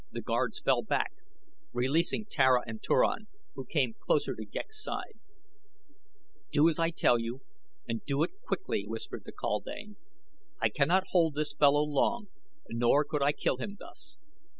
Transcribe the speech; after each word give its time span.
The 0.11 0.19
guards 0.21 0.59
fell 0.59 0.81
back, 0.81 1.13
releasing 1.73 2.25
Tara 2.25 2.63
and 2.65 2.81
Turan, 2.81 3.27
who 3.53 3.65
came 3.65 3.93
close 3.99 4.25
to 4.25 4.33
Ghek's 4.33 4.81
side. 4.83 5.19
"Do 6.51 6.67
as 6.67 6.79
I 6.79 6.89
tell 6.89 7.19
you 7.19 7.41
and 7.87 8.03
do 8.05 8.23
it 8.23 8.31
quickly," 8.43 8.83
whispered 8.87 9.25
the 9.25 9.31
kaldane. 9.31 9.97
"I 10.59 10.69
cannot 10.69 11.09
hold 11.11 11.35
this 11.35 11.53
fellow 11.53 11.83
long, 11.83 12.29
nor 12.67 13.05
could 13.05 13.21
I 13.21 13.31
kill 13.31 13.57
him 13.57 13.75
thus. 13.77 14.17